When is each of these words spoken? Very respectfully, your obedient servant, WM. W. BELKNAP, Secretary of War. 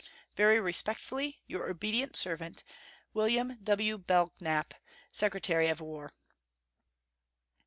Very 0.35 0.59
respectfully, 0.59 1.43
your 1.45 1.69
obedient 1.69 2.15
servant, 2.15 2.63
WM. 3.13 3.59
W. 3.61 3.99
BELKNAP, 3.99 4.73
Secretary 5.13 5.67
of 5.67 5.79
War. 5.79 6.11